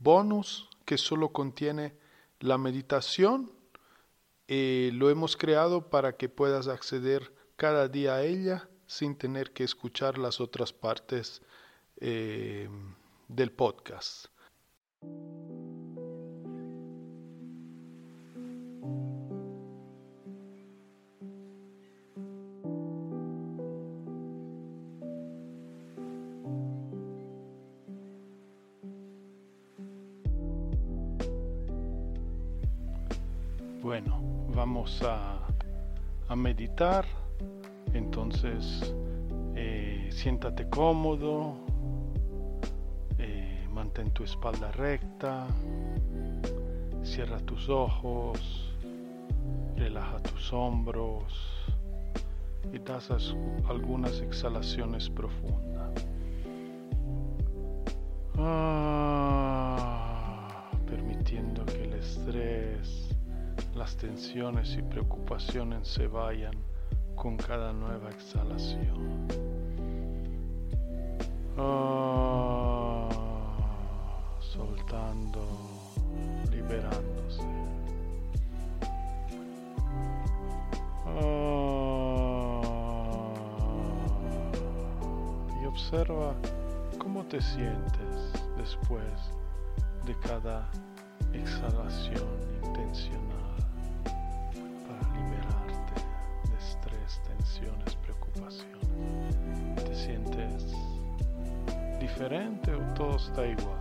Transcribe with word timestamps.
bonus 0.00 0.68
que 0.84 0.98
solo 0.98 1.28
contiene 1.28 1.94
la 2.40 2.58
meditación 2.58 3.52
y 4.48 4.90
lo 4.90 5.10
hemos 5.10 5.36
creado 5.36 5.88
para 5.88 6.16
que 6.16 6.28
puedas 6.28 6.66
acceder 6.66 7.32
cada 7.54 7.86
día 7.86 8.14
a 8.14 8.24
ella 8.24 8.68
sin 8.86 9.14
tener 9.16 9.52
que 9.52 9.62
escuchar 9.62 10.18
las 10.18 10.40
otras 10.40 10.72
partes 10.72 11.42
eh, 12.00 12.68
del 13.28 13.52
podcast. 13.52 14.26
Bueno, 33.90 34.20
vamos 34.54 35.02
a, 35.02 35.40
a 36.28 36.36
meditar. 36.36 37.04
Entonces, 37.92 38.94
eh, 39.56 40.08
siéntate 40.12 40.68
cómodo, 40.70 41.56
eh, 43.18 43.66
mantén 43.68 44.12
tu 44.12 44.22
espalda 44.22 44.70
recta, 44.70 45.48
cierra 47.02 47.40
tus 47.40 47.68
ojos, 47.68 48.38
relaja 49.74 50.22
tus 50.22 50.52
hombros 50.52 51.24
y 52.72 52.78
das 52.78 53.10
as- 53.10 53.34
algunas 53.68 54.20
exhalaciones 54.20 55.10
profundas. 55.10 56.06
Ah, 59.02 60.70
permitiendo 60.86 61.64
que 61.66 61.82
el 61.86 61.94
estrés, 61.94 63.16
las 63.74 63.96
tensiones 63.96 64.74
y 64.76 64.82
preocupaciones 64.82 65.86
se 65.88 66.06
vayan 66.06 66.54
con 67.14 67.36
cada 67.36 67.72
nueva 67.72 68.10
exhalación. 68.10 69.28
Ah, 71.56 73.08
soltando, 74.40 75.46
liberándose. 76.50 77.44
Ah, 81.06 82.60
y 85.62 85.66
observa 85.66 86.34
cómo 86.98 87.24
te 87.24 87.40
sientes 87.40 88.32
después 88.56 89.04
de 90.06 90.16
cada 90.20 90.70
exhalación 91.32 92.26
intencional 92.64 93.39
¿Te 99.76 99.94
sientes 99.94 100.72
diferente 102.00 102.72
o 102.74 102.80
todo 102.94 103.16
está 103.16 103.46
igual? 103.46 103.78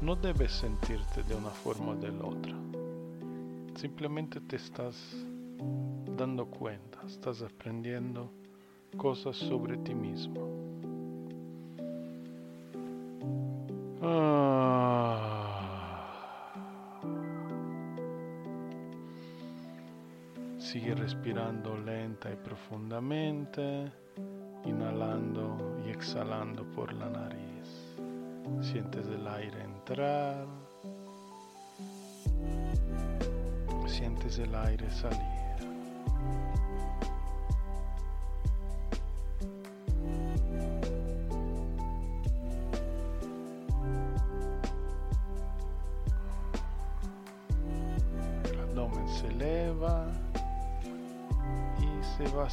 No 0.00 0.16
debes 0.16 0.52
sentirte 0.52 1.22
de 1.22 1.34
una 1.34 1.50
forma 1.50 1.92
o 1.92 1.96
de 1.96 2.12
la 2.12 2.24
otra. 2.24 2.54
Simplemente 3.76 4.40
te 4.40 4.56
estás 4.56 4.96
dando 6.16 6.46
cuenta, 6.46 7.00
estás 7.06 7.42
aprendiendo 7.42 8.30
cosas 8.96 9.36
sobre 9.36 9.76
ti 9.78 9.94
mismo. 9.94 10.48
Ah. 14.02 14.43
Sigue 20.74 20.96
respirando 20.96 21.76
lenta 21.76 22.32
y 22.32 22.34
profundamente, 22.34 23.92
inhalando 24.64 25.78
y 25.86 25.90
exhalando 25.90 26.64
por 26.72 26.92
la 26.92 27.08
nariz. 27.08 27.94
Sientes 28.60 29.06
el 29.06 29.24
aire 29.24 29.62
entrar, 29.62 30.48
sientes 33.86 34.40
el 34.40 34.52
aire 34.52 34.90
salir. 34.90 35.43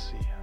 Y 0.10 0.24
se 0.24 0.41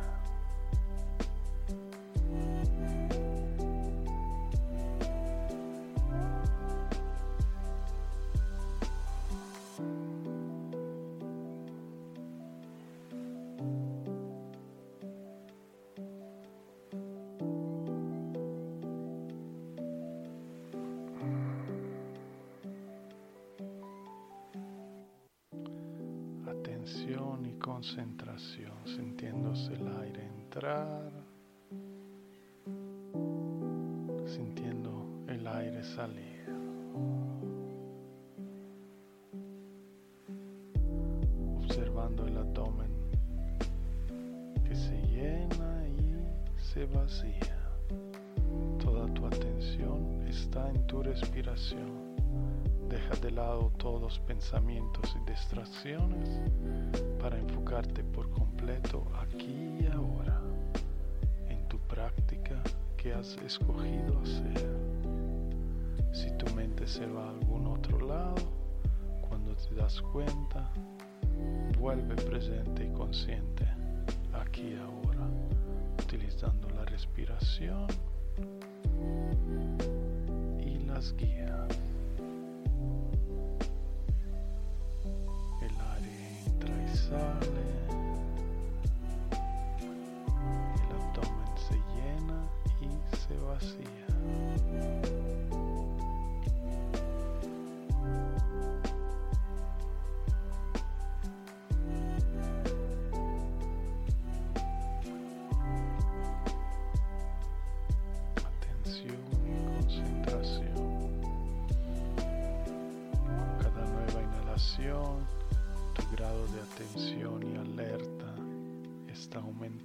concentración, 27.78 28.72
sintiéndose 28.84 29.72
el 29.74 29.86
aire 30.02 30.26
entrar, 30.26 31.12
sintiendo 34.26 35.06
el 35.28 35.46
aire 35.46 35.84
salir. 35.84 36.44
Observando 41.56 42.26
el 42.26 42.38
abdomen 42.38 42.90
que 44.64 44.74
se 44.74 45.00
llena 45.06 45.86
y 45.86 46.60
se 46.60 46.84
vacía. 46.86 47.58
Toda 48.82 49.06
tu 49.14 49.24
atención 49.24 50.26
está 50.26 50.68
en 50.68 50.84
tu 50.88 51.00
respiración. 51.00 52.16
Deja 52.88 53.14
de 53.22 53.30
lado 53.30 53.70
todos 53.76 54.18
pensamientos 54.20 55.14
y 55.14 55.30
distracciones 55.30 56.40
para 57.20 57.38
enfocarte 57.38 58.04
por 58.04 58.30
completo 58.30 59.04
aquí 59.20 59.76
y 59.80 59.86
ahora 59.92 60.40
en 61.48 61.66
tu 61.68 61.78
práctica 61.80 62.62
que 62.96 63.12
has 63.12 63.36
escogido 63.38 64.20
hacer. 64.22 64.68
Si 66.12 66.30
tu 66.36 66.52
mente 66.54 66.86
se 66.86 67.06
va 67.06 67.26
a 67.26 67.30
algún 67.30 67.66
otro 67.66 67.98
lado, 68.00 68.36
cuando 69.28 69.54
te 69.56 69.74
das 69.74 70.00
cuenta, 70.00 70.70
vuelve 71.78 72.14
presente 72.16 72.86
y 72.86 72.90
consciente 72.92 73.66
aquí 74.32 74.62
y 74.62 74.76
ahora, 74.76 75.28
utilizando 76.02 76.68
la 76.70 76.84
respiración 76.84 77.86
y 80.60 80.78
las 80.86 81.14
guías. 81.16 81.87
Sale. 87.08 87.66
El 90.74 90.90
abdomen 90.96 91.52
se 91.56 91.74
llena 91.94 92.40
y 92.80 93.16
se 93.16 93.34
vacía. 93.44 94.07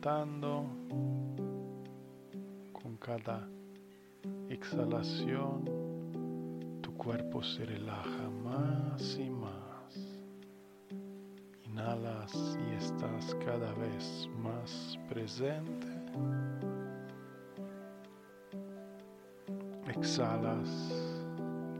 Con 0.03 0.67
cada 2.99 3.47
exhalación, 4.49 5.63
tu 6.81 6.93
cuerpo 6.97 7.41
se 7.41 7.63
relaja 7.63 8.29
más 8.43 9.17
y 9.17 9.29
más. 9.29 10.19
Inhalas 11.63 12.57
y 12.67 12.73
estás 12.75 13.33
cada 13.45 13.71
vez 13.75 14.27
más 14.43 14.99
presente. 15.07 15.87
Exhalas 19.87 20.91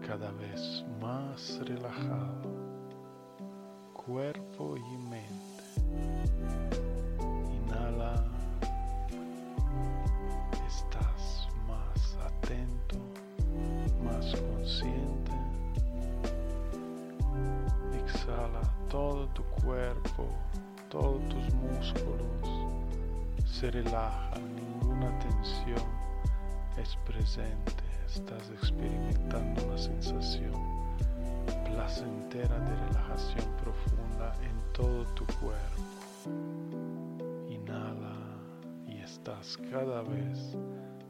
cada 0.07 0.31
vez 0.31 0.85
más 1.01 1.59
relajado, 1.65 2.41
cuerpo 3.91 4.77
y 4.77 4.97
mente. 5.09 5.32
Todo 18.93 19.25
tu 19.29 19.41
cuerpo, 19.63 20.27
todos 20.87 21.19
tus 21.27 21.51
músculos 21.55 22.47
se 23.43 23.71
relajan, 23.71 24.55
ninguna 24.55 25.17
tensión 25.17 25.81
es 26.77 26.95
presente. 26.97 27.83
Estás 28.05 28.51
experimentando 28.51 29.65
una 29.65 29.79
sensación 29.79 30.53
placentera 31.65 32.59
de 32.59 32.75
relajación 32.85 33.47
profunda 33.63 34.35
en 34.43 34.73
todo 34.73 35.05
tu 35.15 35.25
cuerpo. 35.41 35.81
Inhala 37.49 38.15
y 38.85 38.99
estás 38.99 39.57
cada 39.71 40.03
vez 40.03 40.55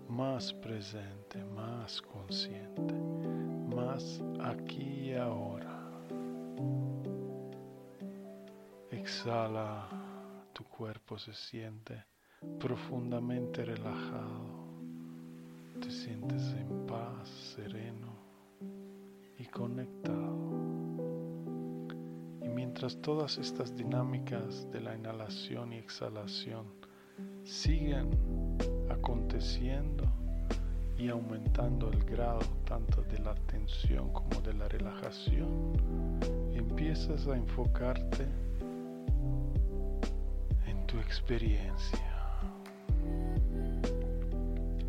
más 0.07 0.53
presente, 0.53 1.43
más 1.53 2.01
consciente, 2.01 2.95
más 3.75 4.21
aquí 4.39 5.09
y 5.09 5.15
ahora. 5.15 5.83
Exhala, 9.03 9.89
tu 10.53 10.63
cuerpo 10.63 11.19
se 11.19 11.33
siente 11.33 12.05
profundamente 12.57 13.65
relajado. 13.65 14.63
Te 15.81 15.91
sientes 15.91 16.41
en 16.53 16.85
paz, 16.85 17.27
sereno 17.53 18.13
y 19.37 19.43
conectado. 19.47 20.37
Y 22.43 22.47
mientras 22.47 22.95
todas 23.01 23.37
estas 23.37 23.75
dinámicas 23.75 24.71
de 24.71 24.79
la 24.79 24.95
inhalación 24.95 25.73
y 25.73 25.79
exhalación 25.79 26.65
siguen 27.43 28.09
aconteciendo 28.89 30.05
y 30.97 31.09
aumentando 31.09 31.91
el 31.91 32.05
grado 32.05 32.39
tanto 32.63 33.01
de 33.01 33.19
la 33.19 33.35
tensión 33.35 34.13
como 34.13 34.39
de 34.39 34.53
la 34.53 34.69
relajación, 34.69 35.73
empiezas 36.53 37.27
a 37.27 37.35
enfocarte 37.35 38.23
en 38.23 38.52
tu 40.93 40.99
experiencia, 40.99 42.05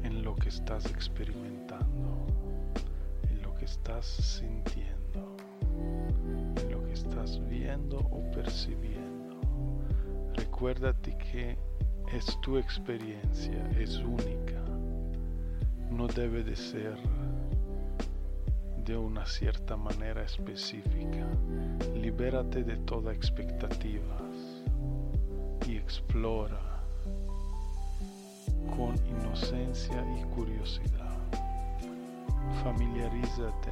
en 0.03 0.23
lo 0.23 0.37
que 0.37 0.51
estás 0.51 0.85
experimentando, 0.91 2.27
en 3.31 3.41
lo 3.41 3.55
que 3.55 3.65
estás 3.65 4.05
sintiendo, 4.05 5.35
en 6.61 6.71
lo 6.71 6.85
que 6.85 6.93
estás 6.93 7.41
viendo 7.49 8.01
o 8.01 8.31
percibiendo. 8.33 9.41
Recuérdate 10.35 11.17
que 11.17 11.56
es 12.12 12.39
tu 12.43 12.59
experiencia, 12.59 13.67
es 13.71 13.97
única, 13.97 14.62
no 15.91 16.07
debe 16.07 16.45
de 16.45 16.55
ser 16.55 16.99
de 18.85 18.95
una 18.95 19.25
cierta 19.25 19.75
manera 19.75 20.23
específica. 20.23 21.27
Libérate 21.95 22.62
de 22.62 22.77
toda 22.77 23.15
expectativas 23.15 24.34
y 25.66 25.76
explora 25.76 26.61
con 28.76 28.94
inocencia 29.06 30.05
y 30.19 30.25
curiosidad. 30.34 31.16
Familiarízate 32.62 33.70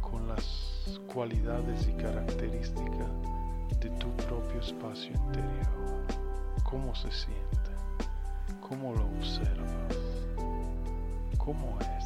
con 0.00 0.28
las 0.28 1.00
cualidades 1.12 1.88
y 1.88 1.92
características 1.92 3.08
de 3.80 3.90
tu 3.98 4.10
propio 4.16 4.60
espacio 4.60 5.12
interior. 5.12 6.06
¿Cómo 6.64 6.94
se 6.94 7.10
siente? 7.10 7.70
¿Cómo 8.60 8.94
lo 8.94 9.04
observas? 9.18 9.96
¿Cómo 11.36 11.78
es? 11.80 12.04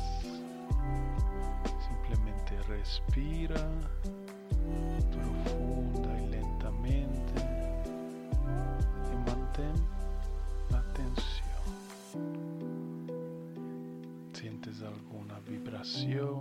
Simplemente 1.88 2.60
respira 2.68 3.60
profunda 5.10 6.20
y 6.20 6.26
lentamente 6.26 7.61
vibración? 15.46 16.40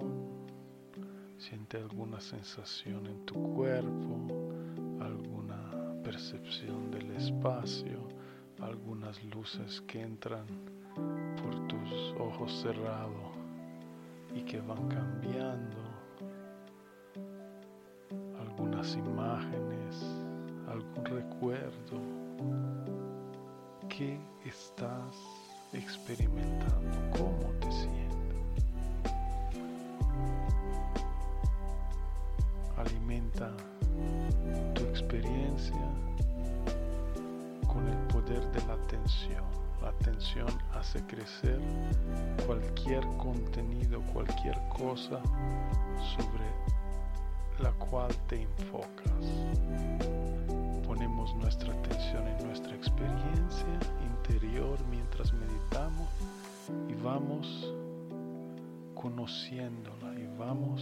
¿Siente 1.38 1.77
alguna 1.77 2.20
sensación 2.22 3.08
en 3.08 3.25
tu 3.25 3.36
cuerpo? 3.55 4.27
¿Alguna 5.00 6.01
percepción 6.03 6.91
del 6.91 7.12
espacio? 7.12 8.08
¿Algunas 8.62 9.24
luces 9.25 9.81
que 9.81 10.01
entran 10.01 10.46
por 11.41 11.67
tus 11.67 12.13
ojos 12.20 12.51
cerrados 12.62 13.31
y 14.36 14.41
que 14.41 14.62
van 14.62 14.88
cambiando? 14.88 15.77
¿Algunas 18.39 18.96
imágenes? 18.96 20.05
¿Algún 20.67 21.05
recuerdo? 21.05 22.00
¿Qué 23.89 24.20
estás 24.46 25.15
experimentando? 25.74 27.17
¿Cómo 27.17 27.51
te 27.60 27.72
sientes? 27.72 28.21
Atención. 39.01 39.43
La 39.81 39.89
atención 39.89 40.48
hace 40.75 41.01
crecer 41.08 41.60
cualquier 42.46 43.01
contenido, 43.17 44.00
cualquier 44.13 44.55
cosa 44.70 45.20
sobre 46.15 46.46
la 47.60 47.72
cual 47.74 48.13
te 48.27 48.43
enfocas. 48.43 49.25
Ponemos 50.86 51.36
nuestra 51.36 51.74
atención 51.74 52.27
en 52.27 52.48
nuestra 52.48 52.75
experiencia 52.75 53.79
interior 54.03 54.77
mientras 54.89 55.34
meditamos 55.34 56.10
y 56.88 56.93
vamos 57.01 57.74
conociéndola 58.93 60.12
vamos 60.41 60.81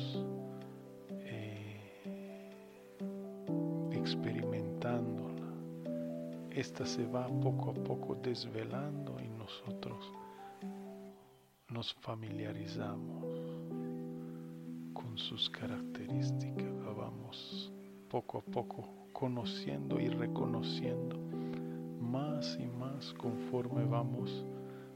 Esta 6.60 6.86
se 6.86 7.06
va 7.06 7.26
poco 7.26 7.72
a 7.72 7.74
poco 7.74 8.16
desvelando 8.16 9.16
y 9.24 9.30
nosotros 9.30 10.12
nos 11.70 11.94
familiarizamos 12.02 13.24
con 14.92 15.18
sus 15.18 15.50
características, 15.52 16.98
vamos 16.98 17.72
poco 18.10 18.40
a 18.40 18.42
poco 18.42 18.90
conociendo 19.14 20.02
y 20.02 20.10
reconociendo 20.10 21.16
más 22.02 22.58
y 22.60 22.68
más 22.68 23.14
conforme 23.14 23.86
vamos 23.86 24.46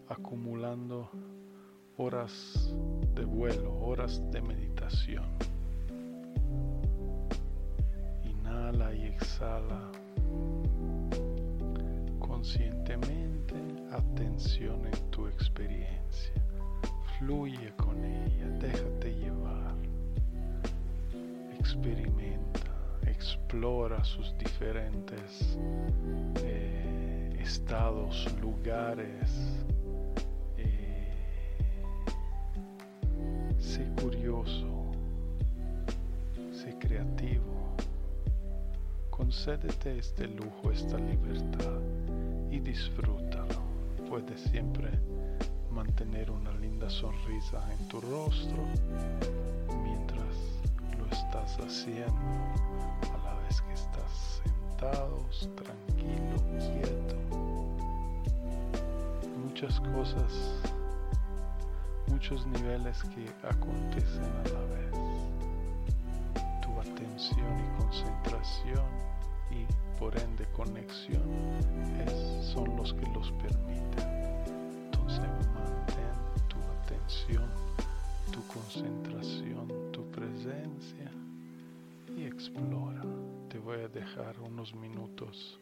acumulando 0.09 1.09
horas 1.95 2.75
de 3.15 3.23
vuelo, 3.23 3.73
horas 3.79 4.21
de 4.31 4.41
meditación. 4.41 5.29
Inhala 8.25 8.93
y 8.93 9.05
exhala 9.05 10.02
conscientemente 12.43 13.55
atención 13.93 14.85
en 14.85 15.11
tu 15.11 15.27
experiencia. 15.27 16.33
Fluye 17.17 17.73
con 17.77 18.03
ella, 18.03 18.49
déjate 18.59 19.15
llevar. 19.15 19.75
Experimenta, 21.57 22.59
explora 23.07 24.03
sus 24.03 24.37
diferentes 24.37 25.57
eh, 26.43 27.33
estados, 27.39 28.27
lugares. 28.41 29.63
Eh, 30.57 31.13
sé 33.57 33.87
curioso, 34.01 34.91
sé 36.51 36.77
creativo. 36.77 37.73
Concédete 39.09 39.97
este 39.97 40.27
lujo, 40.27 40.71
esta 40.71 40.97
libertad 40.97 41.79
y 42.53 42.59
disfrútalo. 42.59 43.63
Puedes 44.07 44.41
siempre 44.41 44.91
mantener 45.71 46.29
una 46.29 46.51
linda 46.53 46.87
sonrisa 46.87 47.59
en 47.73 47.87
tu 47.87 47.99
rostro 47.99 48.63
mientras 49.83 50.37
lo 50.99 51.05
estás 51.07 51.57
haciendo 51.57 52.13
a 53.11 53.17
la 53.25 53.33
vez 53.39 53.59
que 53.59 53.73
estás 53.73 54.41
sentado, 54.43 55.25
tranquilo, 55.55 56.35
quieto. 56.59 57.15
Muchas 59.47 59.79
cosas, 59.79 60.61
muchos 62.07 62.45
niveles 62.45 63.01
que 63.15 63.25
acontecen 63.47 64.25
a 64.25 64.49
la 64.49 64.61
vez. 64.75 64.93
Tu 66.61 66.79
atención 66.79 67.59
y 67.59 67.81
concentración 67.81 68.85
y 69.49 69.65
por 70.03 70.19
ende 70.19 70.45
conexión 70.51 71.23
son 72.41 72.75
los 72.75 72.93
que 72.93 73.05
los 73.13 73.31
permiten. 73.31 74.09
Entonces 74.91 75.29
mantén 75.55 76.17
tu 76.49 76.59
atención, 76.77 77.47
tu 78.29 78.41
concentración, 78.47 79.65
tu 79.93 80.03
presencia 80.11 81.09
y 82.17 82.25
explora. 82.25 83.01
Te 83.47 83.59
voy 83.59 83.79
a 83.79 83.87
dejar 83.87 84.37
unos 84.41 84.75
minutos 84.75 85.57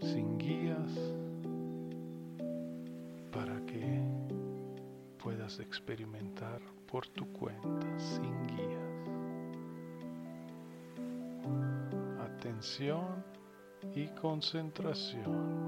sin 0.00 0.38
guías 0.38 0.90
para 3.30 3.60
que 3.66 4.00
puedas 5.22 5.60
experimentar 5.60 6.62
por 6.90 7.06
tu 7.08 7.30
cuenta, 7.34 7.86
sin 7.98 8.46
guías. 8.46 8.88
Atención 12.18 13.27
y 13.98 14.06
concentración. 14.20 15.67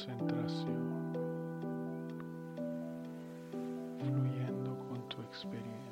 concentración 0.00 1.12
fluyendo 3.98 4.78
con 4.88 5.08
tu 5.08 5.20
experiencia. 5.22 5.89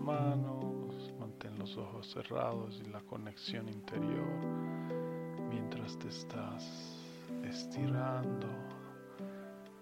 Manos, 0.00 1.12
mantén 1.18 1.58
los 1.58 1.76
ojos 1.76 2.10
cerrados 2.10 2.80
y 2.84 2.88
la 2.88 3.00
conexión 3.02 3.68
interior 3.68 4.40
mientras 5.50 5.98
te 5.98 6.08
estás 6.08 6.64
estirando, 7.44 8.48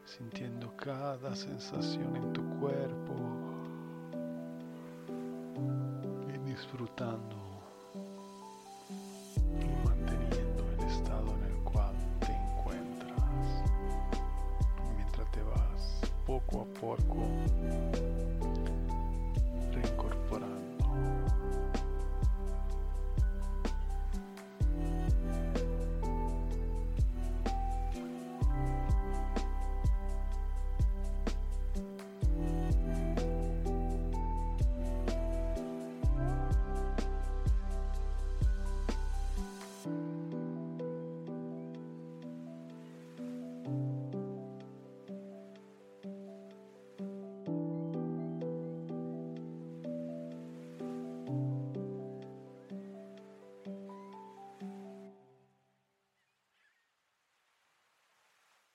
sintiendo 0.05 0.75
cada 0.77 1.35
sensación 1.37 2.17
en 2.17 2.33
tu 2.33 2.43
cuerpo 2.59 3.15
y 6.35 6.39
disfrutando 6.51 7.48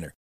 winner. 0.00 0.14